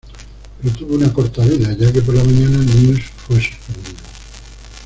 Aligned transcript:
Pero 0.59 0.73
tuvo 0.75 0.95
una 0.95 1.13
corta 1.13 1.45
vida, 1.45 1.73
ya 1.73 1.93
que, 1.93 2.01
por 2.01 2.15
la 2.15 2.23
mañana"News" 2.23 3.03
fue 3.17 3.39
suspendido. 3.39 3.97